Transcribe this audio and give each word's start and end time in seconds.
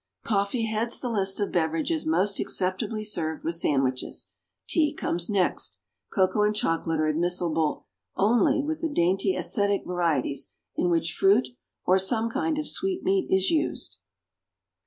= 0.13 0.23
Coffee 0.23 0.65
heads 0.65 0.99
the 0.99 1.11
list 1.11 1.39
of 1.39 1.51
beverages 1.51 2.07
most 2.07 2.39
acceptably 2.39 3.03
served 3.03 3.43
with 3.43 3.53
sandwiches. 3.53 4.31
Tea 4.67 4.95
comes 4.95 5.29
next. 5.29 5.77
Cocoa 6.11 6.41
and 6.41 6.55
chocolate 6.55 6.99
are 6.99 7.05
admissible 7.05 7.85
only 8.15 8.63
with 8.63 8.81
the 8.81 8.89
dainty, 8.89 9.35
æsthetic 9.35 9.85
varieties, 9.85 10.53
in 10.75 10.89
which 10.89 11.13
fruit 11.13 11.49
or 11.85 11.99
some 11.99 12.31
kind 12.31 12.57
of 12.57 12.67
sweetmeat 12.67 13.27
is 13.29 13.51
used. 13.51 13.99